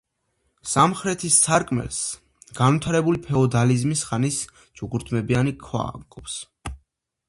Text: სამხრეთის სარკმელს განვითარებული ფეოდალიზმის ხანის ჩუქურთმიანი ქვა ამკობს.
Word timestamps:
სამხრეთის 0.69 1.37
სარკმელს 1.47 1.99
განვითარებული 2.61 3.23
ფეოდალიზმის 3.29 4.05
ხანის 4.09 4.43
ჩუქურთმიანი 4.81 5.59
ქვა 5.67 5.89
ამკობს. 5.95 6.45